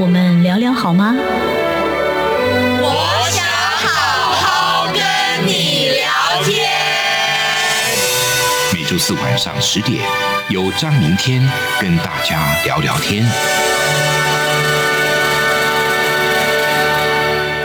[0.00, 1.14] 我们聊聊好吗？
[2.80, 6.70] 我想好好跟你聊天。
[8.72, 10.02] 每周四晚上十点，
[10.48, 11.46] 由张明天
[11.78, 13.22] 跟大家聊聊天。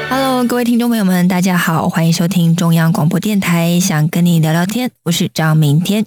[0.09, 6.05] Hello，各位听众朋友们，大家好，欢迎收听中央广播电台，想跟你聊聊天，我是张明天。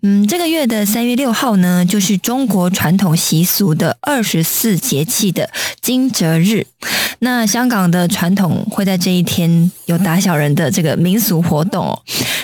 [0.00, 6.64] 嗯，这个月的三月六号呢，就是中国传统习俗的二十四节气的惊蛰日。
[7.18, 12.00] 那香港的传统会在这一天有打小人的这个民俗活动。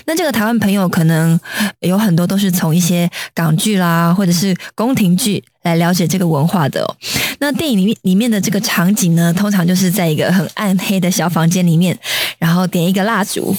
[0.06, 1.38] 那这个台湾朋友可能
[1.78, 6.84] 有很多都是从一些港剧啦，或者是宫廷剧来了解这个文化的。
[7.38, 11.96] 那电影里面里面的这个场景呢，通常就是在一个很暗黑的小房间里面，
[12.38, 13.56] 然后点一个蜡烛。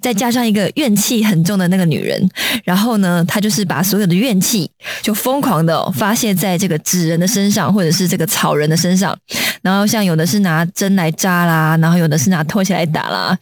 [0.00, 2.28] 再加上一个怨气很重的那个女人，
[2.64, 4.70] 然后呢，她就是把所有的怨气
[5.02, 9.16] 就疯狂的、发泄在这个纸人的身上，或者是这个草人的身上。
[9.60, 13.36] 然后像有的是拿针来扎啦，然后有的是拿拖鞋来打啦。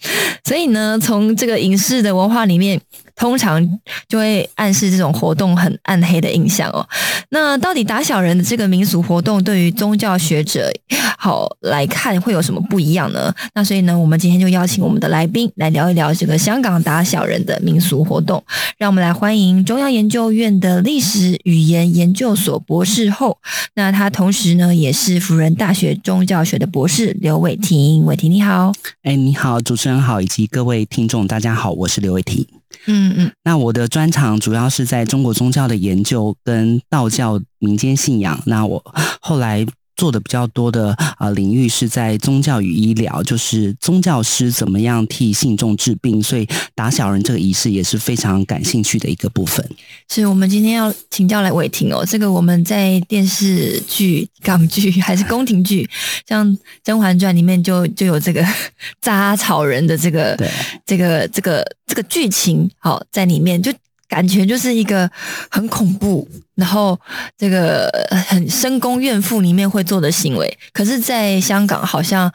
[0.44, 2.80] 所以呢，从这个影视的文化里面，
[3.17, 3.67] 通常
[4.09, 6.86] 就会暗示这种活动很暗黑的印象哦。
[7.31, 10.70] 那到底打小人的这个民俗活动，对于宗教学者
[11.19, 13.34] 好来看会有什么不一样呢？
[13.55, 18.42] 那所以呢，我们今天就邀请我们的来宾来聊一聊这个香港打小人的民俗活动。
[18.78, 23.39] 让我们来欢迎中央研究院的历史语言研究所博士后，
[23.75, 28.05] 那他同时呢也是辅仁大学宗教学的博士刘伟霆。
[28.05, 32.47] 伟霆你好，哎，你好，主持人好，以及各位听众，大家好，我是刘伟霆。
[32.86, 38.40] 嗯嗯，那我的专长主要是在中国宗教的研究跟道教民间信仰。
[38.46, 38.83] 那我
[39.20, 49.67] 后来做的比较多的呃领域是在宗教与医疗，就是宗教师怎么样替信众治病，所以打小人这个仪式也是非常感兴趣的一个部分。
[50.08, 55.89] 是我们今天要请教来伟霆哦，这个我们在电视剧、港剧还是宫廷剧，
[56.28, 56.46] 像
[56.84, 58.46] 《甄嬛传》里面就就有这个
[59.01, 60.36] 扎草人的这个
[60.84, 63.73] 这个这个这个剧情，好在里面就。
[64.08, 65.11] 感觉就是一个
[65.50, 66.98] 很恐怖，然后
[67.36, 67.90] 这个
[68.28, 72.33] 很深宫怨妇里面会做的行为，可是，在香港好像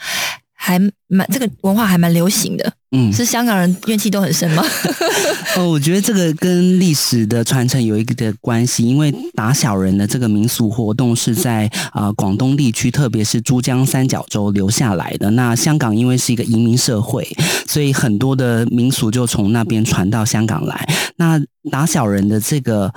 [0.63, 2.72] 还蛮这个文化还蛮流行的。
[2.91, 4.63] 嗯，是香港人怨气都很深吗？
[5.57, 15.31] 哦，我觉得这个跟历史的传承有一个的关系，因为打小人的这个民俗活动是在啊、呃广东地区，特别是珠江三角洲留下来的。
[15.31, 17.28] 那香港因为是一个移民社会，
[17.67, 20.88] 所以很多的民俗就从那边传到香港来。
[21.16, 21.41] 那
[21.72, 22.93] 打小人的这个。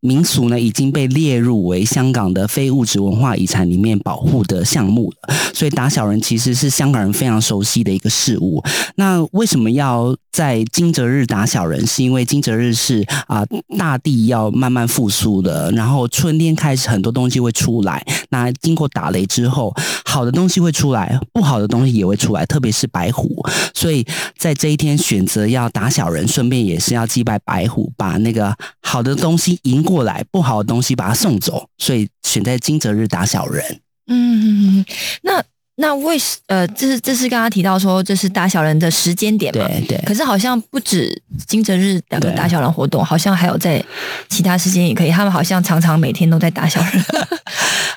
[0.00, 8.62] 民俗呢已经被列入为香港的非物质文化遗产里面保护的项目了，所以打小人其实是香港人非常熟悉的一个事物。
[8.96, 11.86] 那为什么要在惊蛰日打小人？
[11.86, 13.42] 是因为惊蛰日是啊、
[13.78, 18.04] 大地要慢慢复苏的，然后春天开始很多东西会出来。
[18.28, 19.74] 那经过打雷之后，
[20.04, 23.42] 好的东西会出来，不好的东西也会出来，特别是白虎。
[23.72, 31.66] 所以在这一天选择要打小人，顺便也是要祭拜白虎，把那个好的东西迎过来，不好的东西把它送走。
[31.78, 33.80] 所以选在惊蛰日打小人。
[34.08, 34.84] 嗯，
[35.22, 35.42] 那
[35.78, 39.66] 那为什呃，这是这是刚刚提到说这是打小人的时间点嘛？
[39.68, 43.84] 对对可是好像不止惊蛰日两个对打小人活动，好像还有在
[44.28, 45.10] 其他时间也可以。
[45.10, 47.04] 他们好像常常每天都在打小人。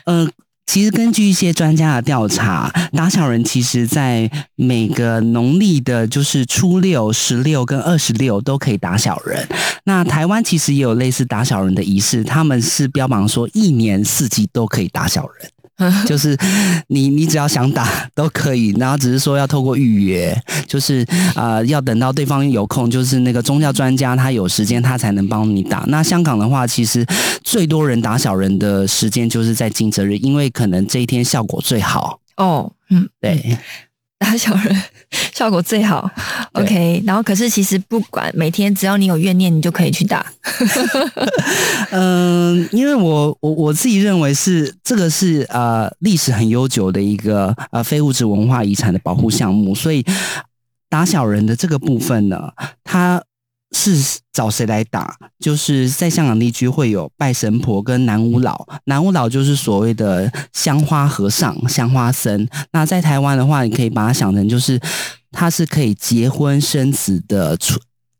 [0.06, 0.30] 嗯，
[0.68, 9.48] 其实根据一些专家的调查，打小人其实在每个农历的，就是初六、十六跟二十六都可以打小人。
[9.86, 15.50] 那台湾其实也有类似打小人的仪式，他们是标榜说一年四季都可以打小人。
[16.06, 16.38] 就是
[16.88, 20.38] 你你只要想打都可以，然后只是说要透过预约，
[20.68, 21.06] 就是
[21.36, 25.86] 呃要等到对方有空，就是那个宗教专家他有时间他才能帮你打。
[25.88, 27.06] 那香港的话，其实
[27.44, 32.20] 最多人打小人的时间就是在惊蛰日，因为可能这一天效果最好。
[32.38, 33.58] 哦，嗯，对，
[34.18, 34.84] 打小人
[35.34, 36.10] 效果最好。
[36.54, 40.26] OK，然后可是其实不管每天只要你有怨念，你就可以去打。
[41.92, 41.92] 嗯，
[42.72, 50.04] 因为我我我自己认为是这个是呃历史很悠久的一个呃非物质文化遗产的保护项目，所以
[50.90, 52.52] 打小人的这个部分呢，
[52.84, 53.24] 它
[53.72, 55.16] 是找谁来打？
[55.40, 62.48] 就是在香港地区会有拜神婆跟南无老，南无老就是所谓的香花和尚、香花僧。
[62.72, 64.80] 那在台湾的话，你可以把它想成就是
[65.32, 67.56] 他是可以结婚生子的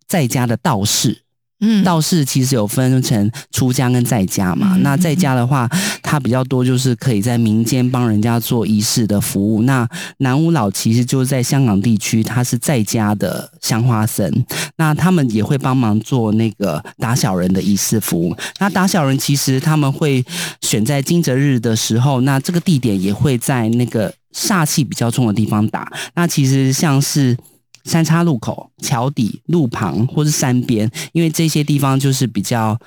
[0.08, 1.24] 在家的道士。
[1.62, 4.78] 嗯，道士其实有分成出家跟在家嘛。
[4.82, 5.70] 那在家的话，
[6.02, 9.64] 他比较多就是可以在民间帮人家做仪式的服务。
[9.64, 9.88] 那
[10.20, 14.32] 南无老其实就是在香港地区，他是在家的香花僧。
[14.78, 18.36] 那他们也会帮忙做那个打小人的仪式服务。
[18.60, 20.24] 那打小人其实他们会
[20.62, 25.92] 选在惊蛰日的时候，那这个地点也会在那个煞气比较重的地方打。
[26.16, 27.38] 那其实像是。
[27.84, 32.80] 三岔路口、桥底、路旁或是山边，因为这些地方就是比较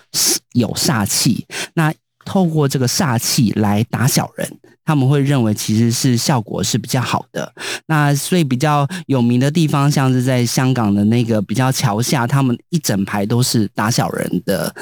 [0.52, 1.46] 有煞气。
[1.74, 1.92] 那
[2.24, 4.58] 透过这个煞气来打小人。
[4.84, 7.52] 他们会认为其实是效果是比较好的，
[7.86, 14.74] 那所以比较有名的地方，像是在香港的那个比较桥下，他们一整排都是打小人的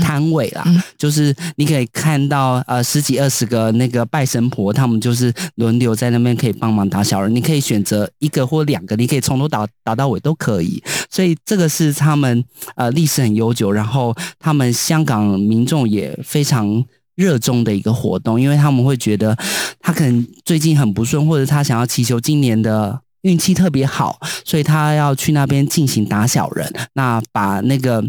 [0.00, 0.64] 摊位啦，
[0.96, 12.44] 就是你可以看到呃十几二十个那个拜神婆，他们就是轮流在那边可以帮忙打小人，你可以选择一个或两个，你可以从头打打到尾都可以，所以这个是他们
[12.76, 16.84] 呃历史很悠久，然后他们香港民众也非常。
[17.14, 19.36] 热衷的一个活动，因为他们会觉得
[19.80, 28.04] 他可能最近很不顺，或者他想要祈求今年的运气特别好，所以他要去那边进行打小人，那把那个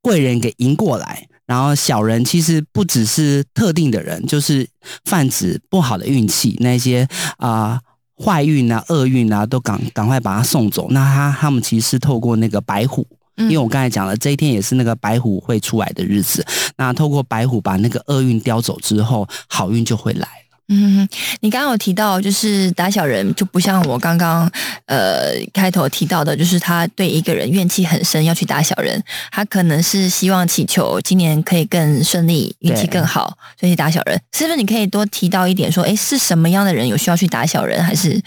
[0.00, 1.28] 贵人给迎过来。
[1.46, 4.68] 然后小人其实不只是特定的人，就是
[5.04, 7.06] 泛指不好的运气，那些
[7.36, 7.80] 啊
[8.18, 10.88] 坏运啊、厄运啊，都赶赶快把他送走。
[10.90, 13.06] 那他他们其实是透过那个白虎。
[13.36, 16.44] 因为我刚才讲了，这一天也是那个白虎会出来的日子。
[16.76, 20.28] 那透过白虎把那个厄运叼走之后，好运就会来了。
[20.68, 21.08] 嗯，
[21.40, 24.50] 你刚刚有提到，就是打小人就不像我刚刚
[24.86, 29.00] 呃开头提到的，就是他对一个人怨气很深，要去打小人。
[29.30, 34.20] 他可能是希望祈求今年可以更顺利，运气更好，所以打小人。
[34.32, 34.56] 是不是？
[34.56, 38.20] 你可以多提到一点，说，哎，是什么样的人有需要去打小人，还是？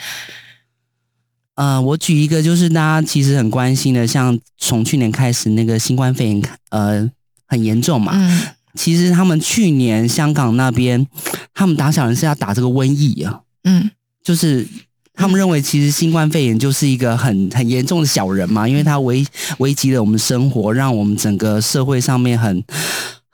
[1.60, 7.12] 呃，我举一个，就是大家其实很关心的，像从去年开始那个新冠肺炎，呃，
[7.46, 8.14] 很严重嘛。
[8.16, 8.42] 嗯。
[8.76, 11.06] 其实他们去年香港那边，
[11.54, 13.42] 他们打小人是要打这个瘟疫啊。
[13.66, 13.92] 嗯。
[14.24, 14.66] 就是
[15.14, 19.26] 他们认为，其实新冠肺炎就是一个很很严重的小人嘛，因为它危
[19.58, 22.64] 危及了我们生活，让我们整个社会上面很。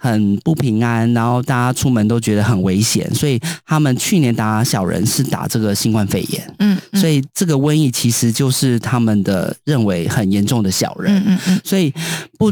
[0.05, 11.91] 很不平安，然后大家出门都觉得很危险，所以他们去年打小人是打这个新冠肺炎，嗯，所以这个瘟疫其实就是他们的认为很严重的小人，嗯嗯嗯，所以
[12.37, 12.51] 不。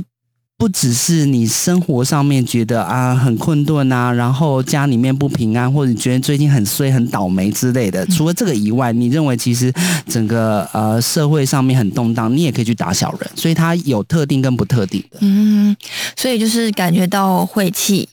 [0.56, 8.06] 不只是你生活上面觉得啊很困顿啊，然后家里面不平安，或者你觉得最近很衰、很倒霉之类的。
[8.08, 9.74] 除了这个以外，你认为其实
[10.08, 13.30] 整个呃社会上面很动荡，你也可以去打小人。
[13.36, 15.18] 所以它有特定跟不特定的。
[15.22, 15.76] 嗯，
[16.16, 18.08] 所以就是感觉到晦气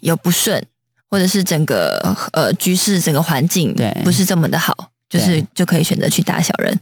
[0.00, 0.64] 有不顺，
[1.10, 4.90] 或者是整个呃局势、整个环境对不是这么的好。
[5.08, 6.80] 就是就可以选择去打小人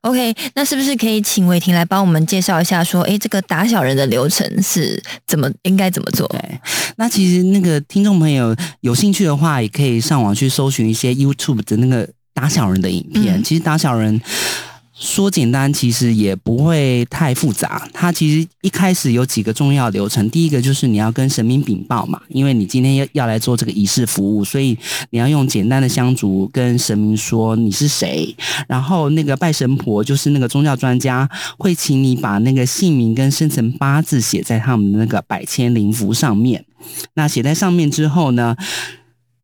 [0.00, 0.34] ，OK？
[0.54, 6.26] 那是不是可以请伟霆来帮我们介绍一下，说，哎，这个打小人的流程是怎么应该怎么做？
[6.28, 6.60] 对，
[6.96, 13.42] 那其实那个听众朋友有兴趣的话，也可以上网去搜寻一些 YouTube 的那个打小人的影片。
[13.44, 14.20] 其实打小人。
[15.00, 17.88] 说简单，其实也不会太复杂。
[17.92, 20.28] 它其实一开始有几个重要流程。
[20.28, 24.76] 第一个就是你要跟神明禀报嘛，因为你今天要要来做这个仪式服务，所以
[25.10, 28.34] 你要用简单的香烛跟神明说你是谁。
[28.66, 36.64] 然后那个拜神婆就是那个宗教专家，会请你把那个姓名跟生辰八字写在他们的那个百千灵符上面。
[37.14, 38.56] 那写在上面之后呢，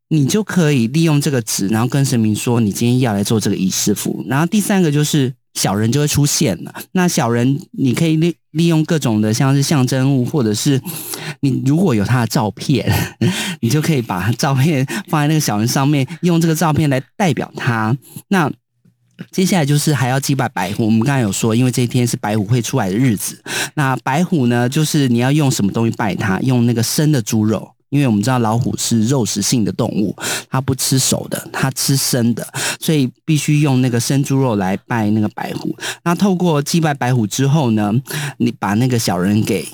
[0.09, 4.25] 你就可以利用这个纸，然后跟神明说你今天要来做这个仪式服。
[4.27, 5.33] 然后第三个就是。
[5.55, 6.73] 小人就会出现了。
[6.91, 10.79] 那小人，你可以利利用各种的，像是象征物，或者是
[11.39, 12.89] 你如果有他的照片，
[13.61, 17.97] 你就可以把照片放在那个小人上面，用这个照片来代表他。
[18.27, 18.51] 那
[19.31, 20.85] 接下来就是还要祭拜白虎。
[20.85, 23.41] 我们刚才有说，因为这一天是白虎会出来的日子。
[23.75, 26.39] 那白虎呢，就是你要用什么东西拜他？
[26.41, 27.74] 用那个生的猪肉。
[27.89, 30.15] 因为我们知道老虎是肉食性的动物，
[30.49, 32.45] 它不吃熟的，它吃生的，
[32.79, 35.75] 所以必须用那个生猪肉来拜那个白虎。
[36.03, 37.93] 那透过祭拜白虎之后呢，
[38.37, 39.67] 你把那个小人给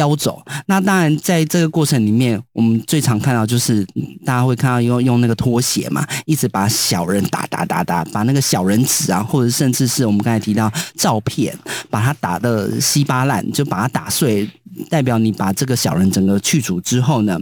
[0.00, 0.42] 叼走。
[0.64, 3.84] 那当然，在这个过程里面，我们最常看到就是
[4.24, 11.54] 大家会看到用用那个拖鞋嘛，一直把小人打打打打，把那个小人纸啊，或者甚至是我们刚才提到照片，
[11.90, 14.48] 把它打的稀巴烂，就把它打碎。
[14.88, 17.38] 代表你把这个小人整个去除之后呢，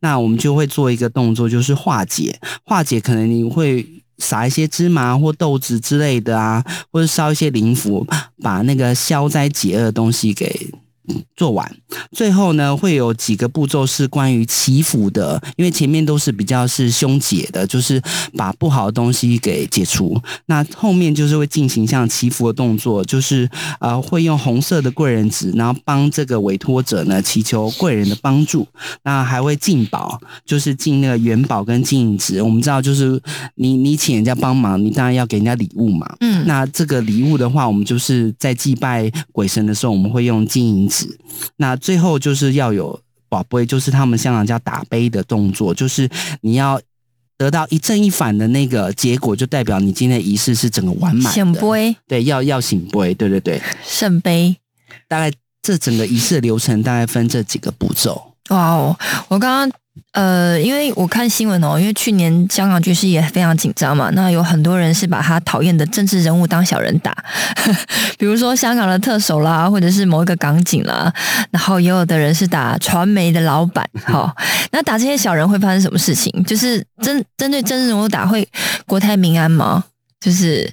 [0.00, 2.38] 那我们就会做一个动作，就是化解。
[2.64, 3.84] 化解可能你会
[4.18, 8.06] 撒一些芝麻或豆子之类的啊，或者烧一些灵符，
[8.42, 10.70] 把那个消灾解厄的东西给
[11.36, 11.70] 做完。
[12.12, 18.00] 最后呢，会有几个步骤是关于祈福的，因为前面都是比较是凶解的，就是
[18.36, 20.20] 把不好的东西给解除。
[20.46, 23.48] 那后面就是会进行像祈福的动作，就是
[23.80, 28.66] 呃会用红色的贵人纸，然后帮这个委托者呢祈求贵人的帮助。
[29.02, 32.42] 那还会进宝，就是进那个元宝跟金银纸。
[32.42, 33.20] 我们知道，就是
[33.54, 36.16] 你你请人家帮忙，你当然要给人家礼物嘛。
[36.20, 41.06] 嗯那这个礼物的话，我们就是在祭拜鬼神的时候，我们会用金银纸。
[41.56, 42.98] 那最后就是要有
[43.28, 46.08] 宝贝，就是他们香港叫打杯的动作，就是
[46.40, 46.80] 你要
[47.36, 51.30] 得到一正一反的那个结果，就代表你今天的仪式是整个完满的。
[51.32, 54.56] 显杯、对，要要醒杯，对对对，圣杯。
[55.08, 58.35] 大概这整个仪式的流程大概分这几个步骤。
[58.50, 58.96] 哇哦！
[59.28, 59.70] 我刚刚
[60.12, 67.14] 呃，因为我看新闻哦，因为去年香港局势也非常紧张嘛，那有很多人是把他讨厌的政治人物当小人打，
[68.18, 71.12] 比如说香港的特首啦，或者是某一个港警啦，
[71.50, 73.84] 然后也有的人是打传媒的老板。
[74.04, 74.34] 好，
[74.70, 76.30] 那打这些小人会发生什么事情？
[76.44, 78.46] 就是针针对政治人物打会
[78.86, 79.84] 国泰民安吗？
[80.26, 80.68] 就是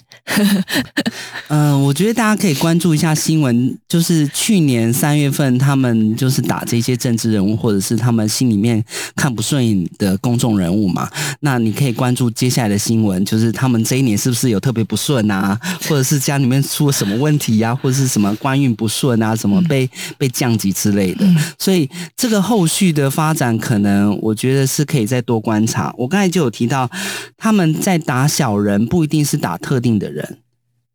[1.49, 8.83] 嗯、 我觉得大家可以关注一下新闻，就是去年三月份他们就是打这些政治人物，或者是他们心里面
[9.15, 11.07] 看不顺眼的公众人物嘛。
[11.41, 21.23] 那你可以关注接下来的新闻，就是他们这一年是不是有特别不顺啊， 或者是家里面出了什么问题呀、或者是什么官运不顺啊，什么被被降级之类的。
[21.59, 25.93] 所以这个后续的发展，可能我觉得是可以再多观察。
[25.95, 26.89] 我刚才就有提到，
[27.37, 30.39] 他们在打小人，不一定是打特定的人。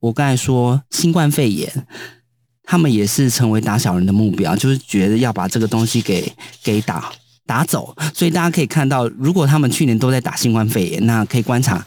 [0.01, 1.87] 我刚才说新冠肺炎，
[2.63, 7.13] 他们也是成为打小人的目标，就是觉得要把这个东西给给打
[7.45, 7.95] 打走。
[8.15, 11.87] 所以大家可以看到，如果他们去年都在打新冠肺炎，那可以观察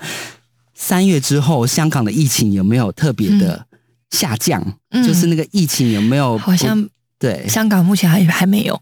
[0.75, 3.65] 三月之后香港的疫情有没有特别的
[4.11, 6.87] 下降，嗯就是那个疫情有没有好像
[7.21, 8.81] 对香港目前还还没有。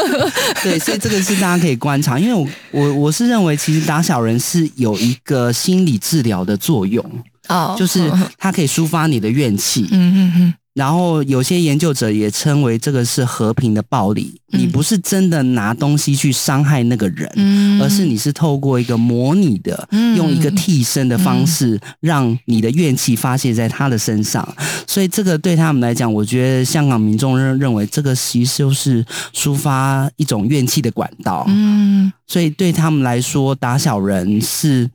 [0.62, 2.46] 对，所以这个是大家可以观察，因为我
[2.80, 7.02] 我我是认为，其实打小人是有一个心理治疗的作用，
[7.48, 9.88] 哦，就是它可以抒发你的怨气。
[9.90, 20.16] 嗯嗯嗯然后有些研究者也称为这个是和平的暴力，你不是真的拿东西去伤害那个人，嗯，而是你是透过一个模拟的，嗯。
[20.16, 24.46] 用一个替身的方式，让你的怨气发泄在他的身上。
[24.86, 31.44] 所以这个对他们来讲，我觉得香港民众认认为这个其实就是抒发一种怨气的管道。
[31.48, 32.12] 嗯。
[32.26, 34.88] 所以对他们来说，打小人是，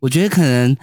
[0.00, 0.76] 我觉得可能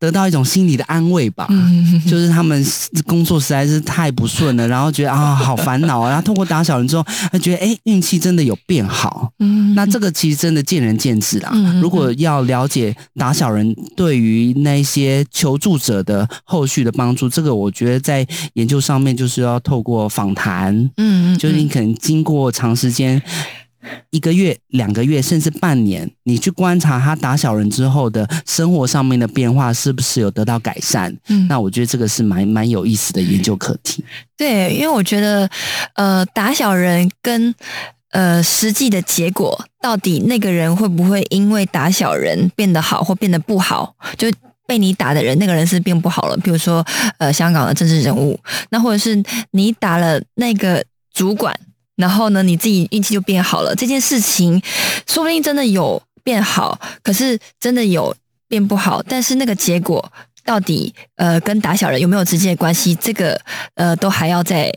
[0.00, 1.46] 得到一种心理的安慰吧。
[1.50, 2.66] 嗯 就是他们
[3.06, 9.30] 工作实在是太不顺了，然后觉得啊好烦恼啊，然后通过打小人之后，他觉得哎运气真的有变好。
[9.38, 11.52] 嗯，那这个其实真的见仁见智啦。
[11.80, 23.20] 如果要了解打小人对于那些求助者的后续的帮助，这个我觉得在研究上面就是要透过访谈，嗯嗯，就是你可能经过长时间。
[24.10, 31.16] 一个月、两个月，甚至半年，你去观察他打小人之后的生活上面的变化，是不是有得到改善？
[31.28, 34.04] 嗯那我觉得这个是蛮蛮有意思的研究课题。
[34.36, 35.48] 对，因为我觉得，
[35.94, 37.54] 呃，打小人跟
[38.10, 44.30] 呃实际的结果，到底那个人会不会因为打小人变得好或变得不好，就。
[44.66, 46.36] 被你打的人，那个人是变不好了。
[46.36, 46.86] 比如说，
[47.18, 48.38] 呃，香港的政治人物，
[48.70, 49.20] 那或者是
[49.50, 50.80] 你打了那个
[51.12, 51.52] 主管，
[52.00, 53.74] 然后呢，你自己运气就变好了。
[53.76, 54.60] 这件事情
[55.06, 58.14] 说不定真的有变好，可是真的有
[58.48, 60.12] 变不好，但是那个结果
[60.44, 62.94] 到底呃跟打小人有没有直接关系？
[62.96, 63.40] 这个
[63.74, 64.72] 呃都还要再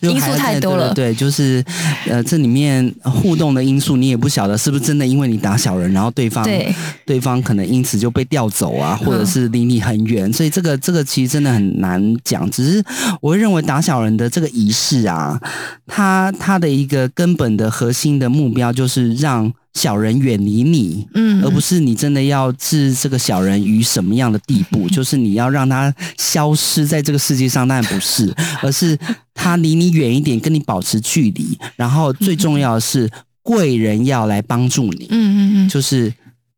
[0.00, 0.92] 因素就还要再太多了。
[0.94, 1.64] 对对对，就是
[2.06, 6.74] 呃，这里面互动的因素，你也不晓得是不是真的因为你打小人，然后对方对
[7.06, 12.50] 对方可能因此就被调走啊，或者是离你很远，所以这个这个其实真的很难讲。
[12.50, 12.84] 只是
[13.20, 15.40] 我会认为打小人的这个仪式啊，
[15.86, 28.98] 它它的一个根本的核心的目标就是让小人远离你，嗯而不是你真的要置这个小人于什么样的地步， 就是你要让他消失在这个世界上，当然不是， 而是
[29.34, 33.10] 他离你远一点，跟你保持距离，然后最重要的是
[33.42, 36.12] 贵人要来帮助你，嗯嗯嗯，就是。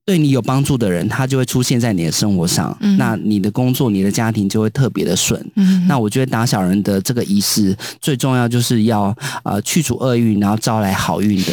[0.06, 5.42] 对你有帮助的人，他就会出现在你的生活上，嗯那你的工作、你的家庭就会特别的顺。
[5.56, 11.52] 嗯那我觉得打小人的这个仪式最重要，就是要呃去除厄运，然后招来好运的。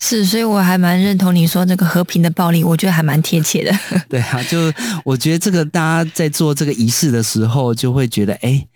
[0.00, 3.72] 是，所以我还蛮认同你说这个和平的暴力，我觉得还蛮贴切的。
[4.10, 4.58] 对啊，就
[5.04, 8.66] 我觉得这个大家在做这个仪式的时候，就会觉得，哎，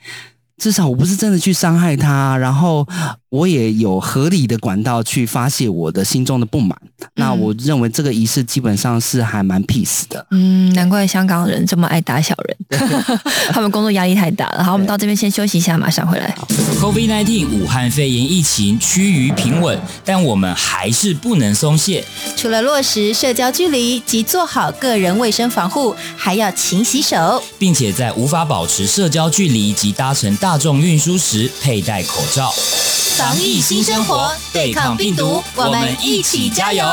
[0.58, 2.86] 至少我不是真的去伤害他，然后
[3.28, 6.76] 我也有合理的管道去发泄我的心中的不满。
[7.16, 10.26] 那我认为这个仪式基本上是还蛮 peace 的。
[10.30, 12.80] 嗯，难怪香港人这么爱打小人，
[13.52, 14.64] 他们工作压力太大了。
[14.64, 16.34] 好，我们到这边先休息一下，马上回来。
[16.80, 22.04] COVID-19 武汉肺炎疫情趋于平稳，但我们还是不能松懈。
[22.36, 32.52] 除了落实社交距离及做好个人卫生防护，还要勤洗手，并且在无法保持社交距离及搭乘大众运输时佩戴口罩。
[33.16, 36.84] 防疫新生活，对抗病毒，我们一起加油！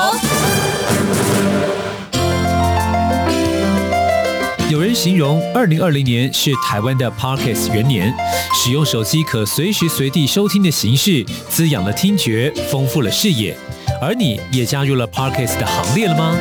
[4.69, 8.15] 有人形容二零二零年是台湾的 Parkes 元年，
[8.55, 13.57] 使用手机可随时随地收听的形式，滋养了听觉，丰富了视野。
[14.01, 16.35] 而你也加入了 Parkes 的行列了吗？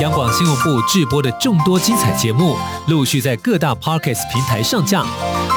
[0.00, 2.56] 央广新闻部制播的众多精彩节目，
[2.88, 5.04] 陆续在各大 Parkes 平台上架，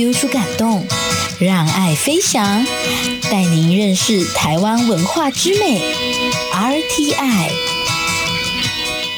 [0.00, 0.82] Feel 出感动，
[1.38, 2.64] 让爱飞翔，
[3.30, 5.78] 带您认识台湾文化之美。
[6.54, 7.50] RTI。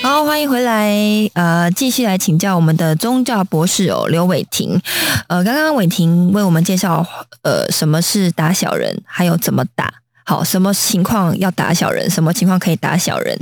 [0.03, 0.93] 好，欢迎回来。
[1.35, 4.81] 呃，继续来请教我们的宗教博士哦，刘伟霆。
[5.29, 7.07] 呃，刚刚伟霆为我们介绍，
[7.43, 10.02] 呃，什么是打小人，还有怎么打。
[10.25, 13.39] 好，什么情况要打小人，什么情况可以打小人？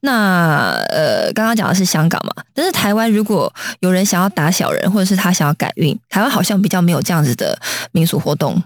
[0.00, 7.58] 那呃，刚刚讲的是香港嘛，但是台湾如果有人想要打小人，或者是他想要改运，台湾好像比较没有这样子的
[7.92, 8.62] 民俗活动。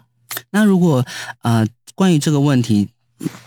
[0.51, 1.05] 那如果
[1.43, 2.89] 呃，关于这个问题，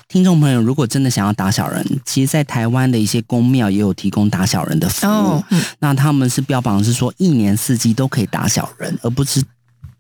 [0.08, 5.10] 听众朋友如果真的想要打小人，其实，在台湾的一些宫庙也有提供打小人的服务。
[5.10, 9.44] 哦嗯、那他们是标榜是说，一年四季都可以打小人，而不是。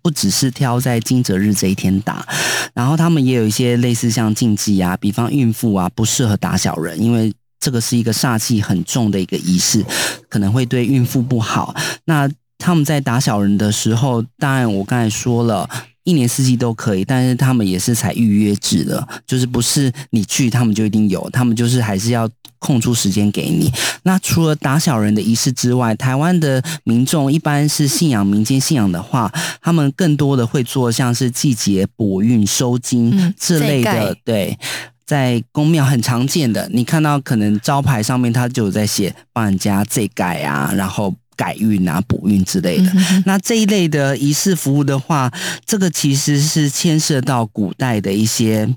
[0.01, 2.25] 不只是挑在惊蛰日这一天打，
[2.73, 9.85] 然后他们也有一些类似像禁忌啊，比方孕妇啊不适合打小人，因为这个是一个煞气很重的一个仪式，
[10.29, 11.75] 可能会对孕妇不好。
[12.05, 15.69] 那他们在打小人的时候，当然我刚才说了。
[16.09, 23.71] 一年四季都可以，但是他们也是采预约制的，就是不是你去他们就一定有，他们就是还是要空出时间给你。
[24.01, 34.57] 那除了打小人的仪式之外，台湾的民众一般是信仰民间信仰的话，他们更多的会做像是季节补运、收金、嗯、这类的，对。
[35.05, 41.13] 在公庙很常见的，你看到可能招牌上面他就有在写帮人家这改啊，然后。
[41.39, 45.31] 改运啊、补运之类的，嗯、那这一类的仪式服务的话，
[45.65, 48.67] 这个其实是牵涉到古代的一些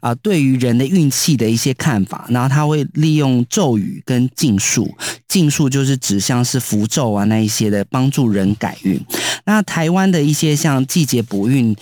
[0.00, 2.26] 啊、呃，对于人的运气的一些看法。
[2.28, 4.94] 然后他会利用咒语跟禁术，
[5.26, 9.00] 禁术就是指像是符咒啊那一些的，帮助人改运。
[9.46, 11.74] 那台湾的一些像季节补运，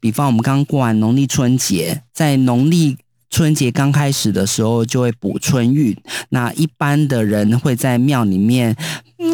[0.00, 2.96] 比方我们刚过完农历春节，在农历。
[3.28, 5.96] 春节刚开始的时候就会补春运，
[6.28, 8.74] 那一般的人会在庙里面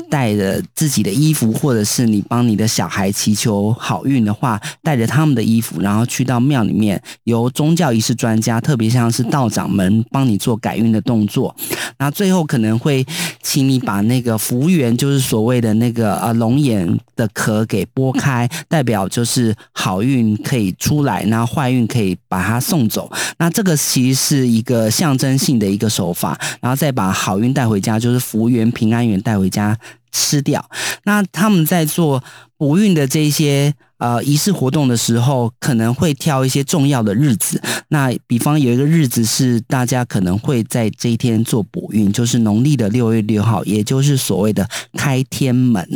[0.09, 11.55] 带着自己的衣服，或者是你帮你的小孩祈求好运的话，带着他们的衣服，然后去到庙里面，由宗教仪式专家，特别像是道长们帮你做改运的动作，
[11.98, 13.05] 那最后可能会
[13.42, 23.76] 请你把那个福缘，就是所谓的那个呃龙眼的壳给剥开，代表就是好运可以出来，那坏运可以把它送走，那这个。
[23.85, 29.77] 其实是一个象征性的一个手法，然后再把好运带回家，就是福源、平安源带回家
[30.12, 30.64] 吃掉。
[31.05, 32.23] 那他们在做
[32.57, 37.61] 补运的这些呃仪式活动的时候，可能会挑一些重要的日子。
[37.88, 44.66] 那比方有一个日子是大家可能会在这一天做补运，就是农历的六月六号，也就是所谓的
[44.97, 45.87] 开天门。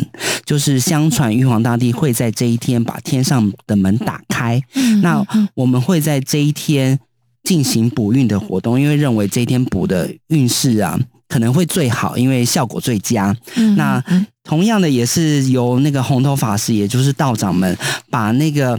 [0.45, 4.61] 就是相传玉皇大帝会在这一天把天上的门打开。
[5.03, 6.99] 那我们会在这一天。
[7.47, 13.35] 进行补运的活动，因为认为这一天补的运势啊可能会最好，因为效果最佳。
[13.55, 14.03] 嗯、那
[14.43, 17.79] 同样的也是由那个红头法师，也就是道长们，
[18.11, 18.79] 把那个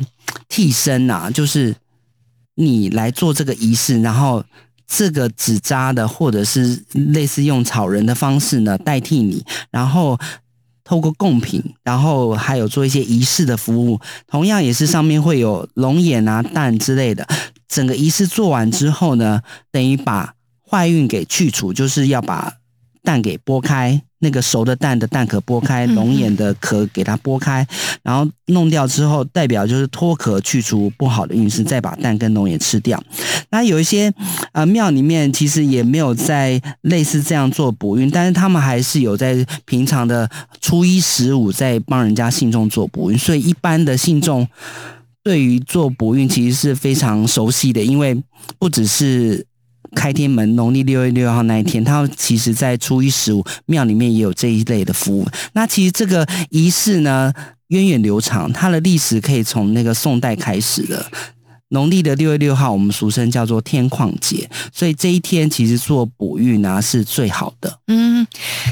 [0.49, 1.73] 替身啊，就是
[2.56, 4.43] 你来做这个仪式，然后
[4.86, 10.19] 这个纸扎的，或者是类似用草人的方式呢代替你，然后。
[10.88, 17.28] 透过贡品，然后还有做一些仪式的服务，同样也是上面会有龙眼啊、蛋之类的。
[17.67, 20.34] 整个仪式做完之后呢，等于把
[20.65, 22.54] 坏运给去除，就是要把
[23.04, 27.65] 蛋给剥开，那个熟的蛋的蛋壳剥开，嗯龙眼的壳给它剥开，
[28.03, 33.01] 然后弄掉之后，代表就是脱壳去除不好的运势，再把蛋跟龙眼吃掉。
[33.49, 34.13] 那有一些
[34.51, 40.30] 呃庙里面其实也没有在类似这样做补运，但是他们还是有在平常的
[40.62, 44.47] 初一十五在帮人家信众做补运，所以一般的信众
[45.23, 48.21] 对于做补运其实是非常熟悉的，因为
[48.60, 49.46] 不只是。
[49.95, 55.28] 开天门农历六月六号那一天，他其实在初一十五庙里面也有这一类的服务。
[55.54, 57.34] 那其实这个仪式呢，
[57.67, 61.06] 源远流长，它的历史可以从那个宋代开始的。
[61.69, 67.80] 农历的六月六号，我们俗称叫做天旷节，所以这一天其实做补运啊是最好的。
[67.88, 68.26] 嗯，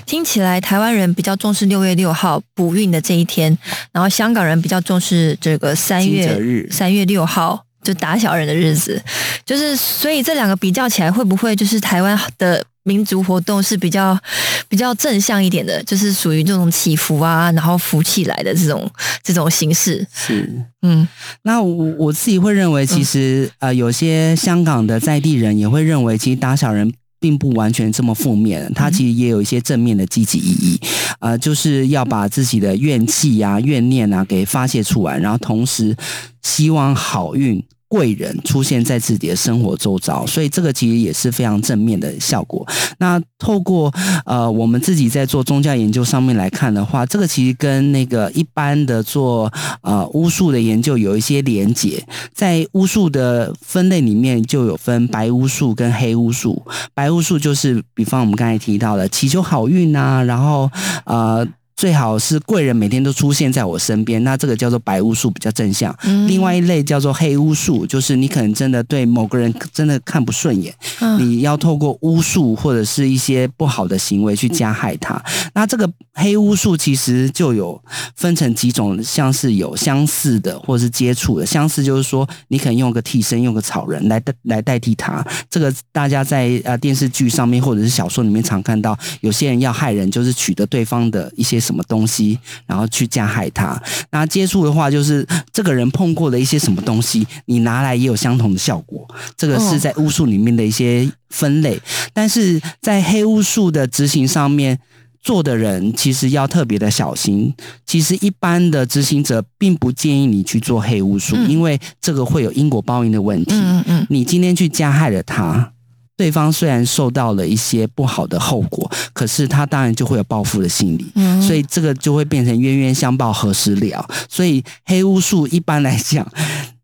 [0.06, 3.58] 听起来台湾人比较重视六月六号补运的这一天，
[3.92, 7.65] 然后香港人比较重视这个三月三月六号。
[7.86, 9.02] 就打小人的日子，
[9.46, 14.20] 就是所以这两个比较起来，会不会就是台湾的民族活动是比较
[14.68, 18.90] 比较正向一点的，就是属于这种祈福啊，然后福气来的这种
[19.24, 20.06] 这种形式。
[20.14, 21.08] 是，嗯，
[21.44, 26.92] 那我我自己会认为，其实、呃，有些香港的在地人也会认为，其实打小人。
[27.18, 30.80] 并不完全这么负面，它其实也有一些正面的积极意义，
[31.20, 35.96] 呃，就是要把自己的怨气啊、怨念啊给发泄出来，然后同时
[36.44, 37.64] 希望好运。
[37.88, 42.66] 贵人出现在自己的生活周遭，所以这个其实也是非常正面的效果。
[42.98, 43.94] 那透过
[44.26, 52.04] 呃我们自己在做宗教研究上面来看的话，这个其实跟那个一般的做呃巫术的研究有一些连结。
[52.34, 56.66] 在巫术的分类里面，就有分白巫术跟黑巫术。
[56.94, 60.70] 白巫术就是比方我们刚才提到的祈求好运啊，然后
[61.06, 61.48] 呃。
[61.76, 65.96] 最好是贵人每天都出现在我身边，那这个叫做白巫术，比较正向。
[66.04, 75.22] 嗯另外一类叫做黑巫术，就是你可能真的对某个人真的看不顺眼，嗯你要透过巫术或者是一些不好的行为去加害他。
[75.54, 77.82] 那这个黑巫术其实就有
[78.16, 81.46] 分成几种，像是有相似的或者是接触的。
[81.46, 85.26] 相似就是说，你可能用个替身，用个草人来代来代替他。
[85.50, 93.82] 这个大家在呃电视剧上面或者是小说里面常看到，有些人要害人，就是取得对方的一些什么东西，然后去加害他。
[94.12, 99.08] 那接触的话，就是这个人碰过的一些什么东西，你拿来也有相同的效果。
[99.36, 101.82] 这个是在巫术里面的一些分类，
[102.14, 104.80] 但是在黑巫术的执行上面。
[105.26, 107.52] 做的人其实要特别的小心。
[107.84, 113.56] 其实一般的执行者并不建议你去做黑巫术，因为这个会有因果报应的问题。
[113.56, 115.72] 嗯嗯，你今天去加害了他，
[116.18, 121.06] 对方虽然受到了一些不好的后果，可是他当然就会有报复的心理。
[121.16, 124.08] 嗯所以这个就会变成冤冤相报何时了。
[124.30, 126.26] 所以黑巫术一般来讲，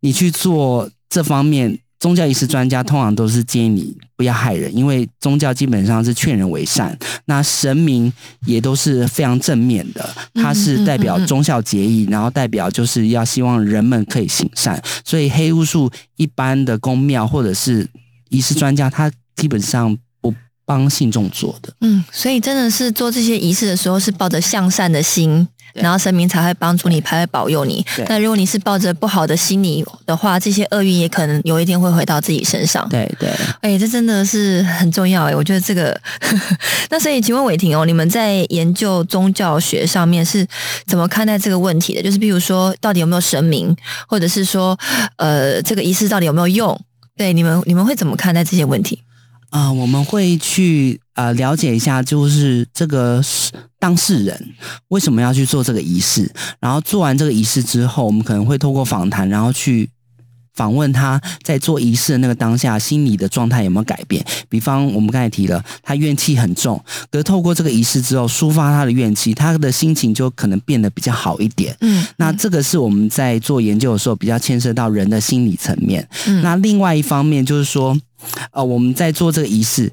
[0.02, 1.80] 你去做这方面。
[2.02, 6.98] 宗教仪式专家通常都是建议你不要害人，因为宗教基本上是劝人为善。
[7.26, 8.12] 那神明
[8.48, 14.82] 也都是非常正面的，它是代表忠孝节义，然后代表就是要希望人们可以行善。
[15.06, 17.88] 所以黑巫术一般的宫庙或者是
[18.30, 20.32] 仪式专家，他基本上不
[20.66, 21.74] 帮信众做的。
[21.82, 28.06] 嗯，所以真的是做这些仪式的时候，是抱着向善的心，然后神明才会帮助你，才会保佑你对。
[28.08, 32.88] 那如果你是抱着不好的心理的话，这些厄运也可能有一天会回到自己身上。
[32.88, 36.00] 对对，哎，这真的是很重要哎，我觉得这个。
[36.92, 40.46] 那所以，请问伟霆哦，你们在研究宗教学上面是
[40.86, 42.04] 怎么看待这个问题的？
[42.04, 43.76] 就是譬如说，到底有没有神明，
[44.08, 44.78] 或者是说，
[45.16, 46.80] 呃，这个仪式到底有没有用？
[47.18, 49.02] 对，你们你们会怎么看待这些问题？
[49.52, 54.48] 啊、我们会去呃了解一下，就是这个是当事人
[54.88, 59.90] 为什么要去做这个仪式，然后做完这个仪式之后，我们可能会透过访谈，然后去
[60.54, 64.24] 访问他在做仪式的那个当下心理的状态有没有改变。
[64.50, 71.76] 比方我们刚才提了，他怨气很重，可是透过这个仪式之后，抒发他的怨气，他的心情就可能变得比较好一点。
[71.82, 76.08] 嗯，那这个是我们在做研究的时候比较牵涉到人的心理层面。
[76.28, 77.98] 嗯那另外一方面就是说，
[78.52, 79.92] 呃，我们在做这个仪式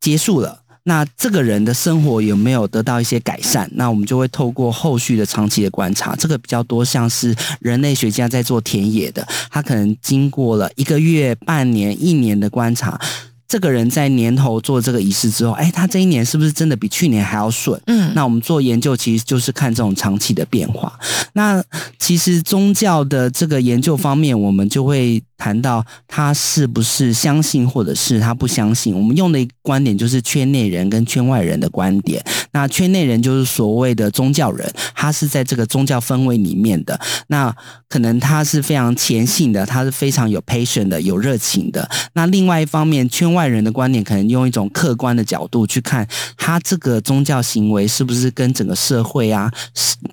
[0.00, 0.60] 结束了。
[0.84, 3.70] 那这个人的生活有没有得到一些改善？
[3.74, 13.00] 那我们就会透过后续的长期的观察，这个比较多像是人类学家在做田野的，他可能经过了一个月、半年、一年的观察，
[13.46, 17.80] 这个人在年头做这个仪式之后，哎，他这一年是不是真的比去年还要顺？
[17.86, 20.98] 嗯，那我们做研究其实就是看这种长期的变化。
[21.34, 21.62] 那
[22.00, 28.94] 其实宗教的这个研究方面，我们就会谈到他是不是相信，或者是他不相信。
[28.94, 32.24] 我们用的一个观点就是圈内人跟圈外人的观点。
[32.52, 36.96] 那圈内人就是所谓的宗教人，他是在这个宗教氛围里面的。
[37.26, 37.52] 那
[37.88, 41.90] 可能他是非常虔信的，他是非常有 patient 的，有热情的。
[42.12, 49.50] 那另外一方面，圈外人的观点可能用一种客观的角度去看他这个宗教行为是不是跟整个社会啊、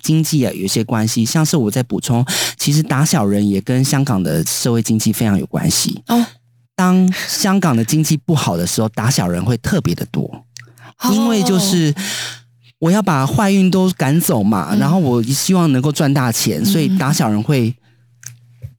[0.02, 1.24] 经济啊有一些关系。
[1.24, 6.24] 像是我在补充，其实打小人也跟香港的社会经济非常有关系哦。
[6.74, 10.46] 当香港的经济不好的时候，打小人会特别的多，
[11.12, 11.94] 因为就是
[12.78, 17.76] 我要把坏运都赶走嘛，然后我希望能够赚大钱，所以打小人会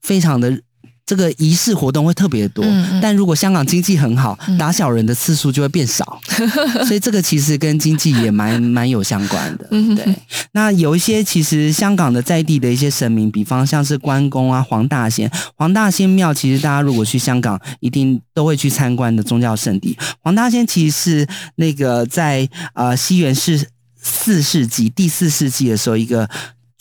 [0.00, 0.60] 非常的。
[1.04, 2.64] 这个仪式活动会特别多，
[3.02, 6.20] 但如果香港经济很好，打小人的次数就会变少，
[6.86, 9.66] 所以这个其实跟经济也蛮 蛮有相关的。
[9.68, 10.16] 对，
[10.52, 19.98] 那有一些其实香港的在地的一些神明，比方像是关公啊、黄大仙、黄大仙庙，其实大家如果去香港，一定都会去参观的宗教圣地。
[20.20, 23.68] 黄大仙其实是那个在呃西元是
[24.00, 26.30] 四世纪、第四世纪的时候一个。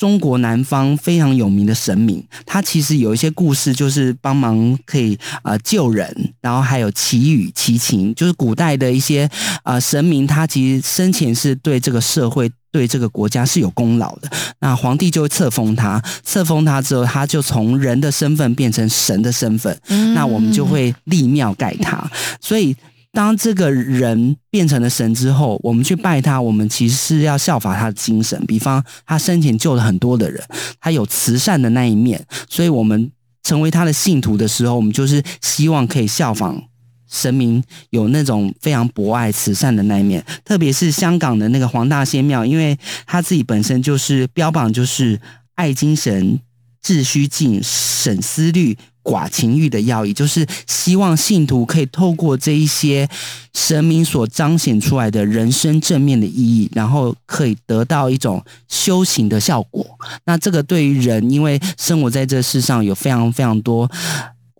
[0.01, 9.29] 中国南方非常有名的神明，他其实有一些故事，就是帮忙可以呃救人，然后还有祈雨祈晴，就是古代的一些
[9.63, 14.31] 呃神明，他其实生前是对这个社会、对这个国家是有功劳的。
[14.57, 19.79] 那皇帝就会册封他，册封他之后，他就从人的身份变成神的身份，
[20.15, 22.09] 那我们就会立庙盖他，
[22.41, 22.75] 所以。
[23.13, 28.41] 当这个人变成了神之后，我们去拜他，我们其实是要效法他的精神。
[28.45, 30.41] 比方他生前救了很多的人，
[30.79, 33.11] 他有慈善的那一面，所以我们
[33.43, 36.63] 成为他的信徒的时候，我们就是希望可以效仿
[37.09, 40.25] 神明，有那种非常博爱慈善的那一面。
[40.45, 45.19] 特别是香港的那个黄大仙庙，因为他自己本身就是标榜就是
[45.55, 46.39] 爱精神、
[46.81, 48.77] 治虚静、省思虑。
[49.03, 53.07] 寡情欲的要义，就是希望信徒可以透过这一些
[53.53, 59.85] 神明所彰显出来的人生正面的意义，然后可以得到一种修行的效果。
[60.25, 63.89] 那这个对于人，因为生活在这世上有非常非常多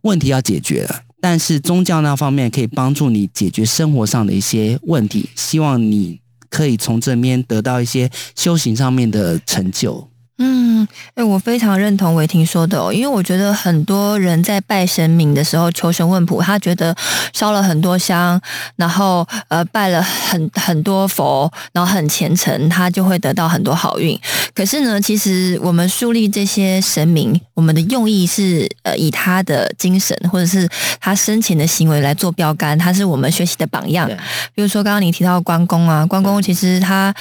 [0.02, 10.11] 问题要解决了，但是宗教那方面可以帮助你解决生活上的一些问题，希望你可以从这边得到一些修行上面的成就。
[10.44, 16.96] 嗯，哎，我非常认同伟霆说的哦，因为我觉得很多人在拜神明的时候求神问卜，他觉得
[17.32, 18.42] 烧了很多香，
[18.76, 24.20] 然后呃拜了很很多佛，然后很虔诚，他就会得到很多好运。
[24.56, 30.68] 可是呢，其实我们树立这些神明，我们的用意是呃以他的精神或者是
[31.00, 34.10] 他生前的行为来做标杆，他是我们学习的榜样。
[34.56, 37.14] 比如说刚刚你提到关公啊，关公其实他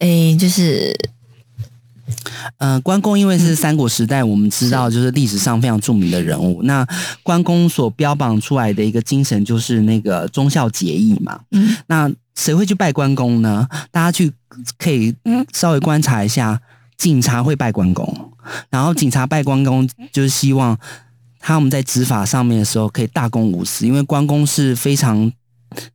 [0.00, 0.92] 诶就是。
[2.58, 6.62] 呃，关公因为是三国时代，我们知道就是历史上非常著名的人物。
[6.64, 6.86] 那
[7.22, 11.40] 关公所标榜出来的一个精神就是那个忠孝节义嘛。
[11.50, 13.66] 嗯，那谁会去拜关公呢？
[13.90, 14.32] 大家去
[14.78, 15.14] 可以
[15.52, 16.60] 稍微观察一下，
[16.96, 18.32] 警察会拜关公，
[18.70, 20.78] 然后警察拜关公就是希望
[21.40, 25.32] 他们在执法上面的时候可以大公无私，因为关公是非常。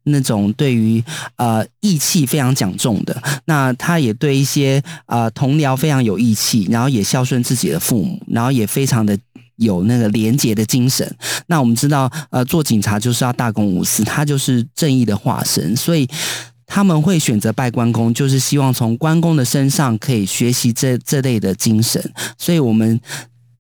[0.04, 1.04] 那种对于
[1.36, 9.18] 呃义气非常讲重的，那他也对一些呃同僚非常有义气，然后也孝顺自己的父母，然后也非常的
[9.58, 11.10] 有那个廉洁的精神。
[11.48, 16.08] 那我们知道，呃，做警察就是要大公无私，他就是正义的化身，所以
[16.66, 22.02] 他们会选择拜关公，就是希望从关公的身上可以学习这这类的精神。
[22.38, 23.00] 所以，我们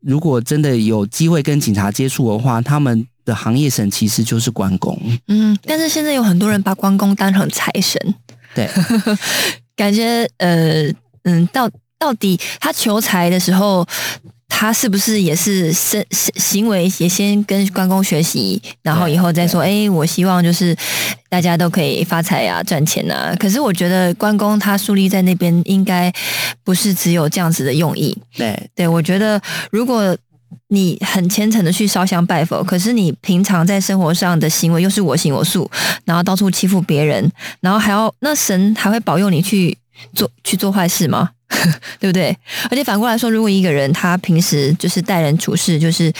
[0.01, 3.05] 如果真的有机会跟警察接触的话，他们。
[3.25, 8.15] 的行业神其实就是关公，嗯，但是现在有很多人把关公当成财神，
[8.55, 8.67] 对，
[9.77, 10.89] 感觉呃
[11.25, 13.85] 嗯，到到底他求财的时候，
[14.49, 20.75] 他是不是也是身行为也先跟关公学习，然后以后再说，哎，我希望就是
[21.29, 23.33] 大家都可以发财啊，赚钱啊。
[23.39, 26.11] 可是我觉得关公他树立在那边，应该
[26.65, 30.17] 不是只有这样子的用意，对，对我觉得如果。
[30.71, 35.69] 你很虔诚的去烧香拜佛，可是你平常在生活上的行为又是我行我素，
[36.05, 39.75] 然后到处欺负别人，然后还要那神还会保佑你去
[40.13, 41.29] 做去做坏事吗？
[41.99, 42.37] 对不对？
[42.69, 46.13] 而且反过来说，如果一个人他平时就是待人处事就是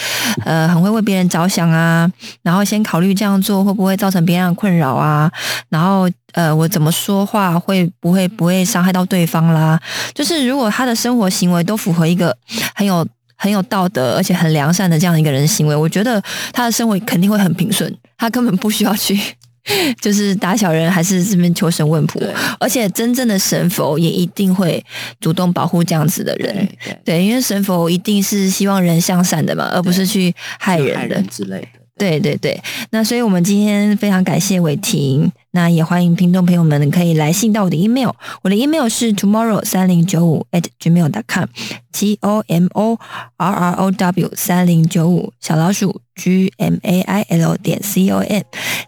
[0.44, 2.10] 呃很会为别人着想啊，
[2.42, 5.30] 然后先考虑这样做会不会造成别人的困扰啊，
[5.68, 9.80] 然后呃我怎么说话会不会不会伤害到对方啦？
[10.12, 12.36] 就是如果他的生活行为都符合一个
[12.74, 13.06] 很有。
[13.42, 19.18] 很有道德，而且很良善的这样一个人行为，我觉得他的生活肯定会很平顺，他根本不需要去
[20.00, 22.20] 就是打小人还是这边求神问卜，
[22.58, 24.84] 而且真正的神佛也一定会
[25.20, 26.68] 主动保护这样子的人，
[27.04, 31.22] 对，因为神佛一定是希望人向善的嘛，而不是去害人的。
[31.30, 31.79] 之类的。
[32.00, 32.58] 对对对，
[32.92, 38.08] 那所以我们今天非常感谢伟霆，那也欢迎听众朋友们可以来信到我的 email，
[38.40, 42.98] 我的 email 是 tomorrow 三零九五 at gmail dot com，t o m o
[43.36, 48.42] r r o w 三零九五小老鼠 g m a i l 点 c o m，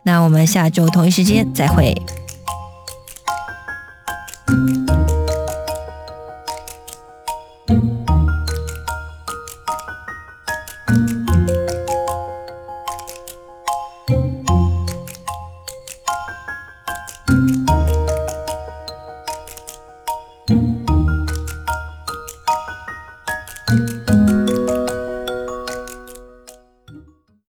[0.05, 1.94] 那我们下周同一时间再会。